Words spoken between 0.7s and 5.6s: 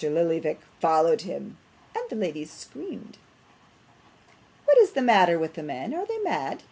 followed him, and the ladies screamed. 'What is the matter with